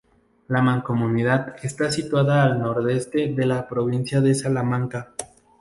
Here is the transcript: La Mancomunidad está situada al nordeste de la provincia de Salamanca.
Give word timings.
La 0.47 0.63
Mancomunidad 0.63 1.57
está 1.61 1.91
situada 1.91 2.41
al 2.43 2.57
nordeste 2.57 3.31
de 3.33 3.45
la 3.45 3.67
provincia 3.67 4.19
de 4.19 4.33
Salamanca. 4.33 5.11